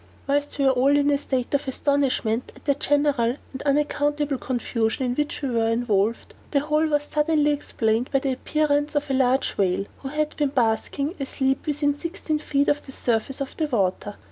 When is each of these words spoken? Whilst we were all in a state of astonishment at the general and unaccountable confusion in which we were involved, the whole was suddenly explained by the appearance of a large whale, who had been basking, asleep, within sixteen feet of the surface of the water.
Whilst 0.25 0.57
we 0.57 0.65
were 0.65 0.71
all 0.71 0.97
in 0.97 1.11
a 1.11 1.17
state 1.19 1.53
of 1.53 1.67
astonishment 1.67 2.51
at 2.55 2.65
the 2.65 2.73
general 2.73 3.35
and 3.53 3.61
unaccountable 3.63 4.39
confusion 4.39 5.05
in 5.05 5.13
which 5.13 5.43
we 5.43 5.51
were 5.51 5.69
involved, 5.69 6.33
the 6.49 6.59
whole 6.61 6.87
was 6.87 7.03
suddenly 7.03 7.51
explained 7.51 8.09
by 8.11 8.17
the 8.17 8.33
appearance 8.33 8.95
of 8.95 9.11
a 9.11 9.13
large 9.13 9.51
whale, 9.59 9.85
who 9.99 10.07
had 10.07 10.35
been 10.37 10.49
basking, 10.49 11.13
asleep, 11.19 11.67
within 11.67 11.93
sixteen 11.93 12.39
feet 12.39 12.67
of 12.67 12.83
the 12.87 12.91
surface 12.91 13.41
of 13.41 13.55
the 13.57 13.67
water. 13.67 14.15